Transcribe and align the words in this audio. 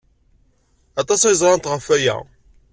Aṭas 1.01 1.21
ay 1.23 1.35
ẓrant 1.41 1.69
ɣef 1.71 1.85
waya. 1.89 2.17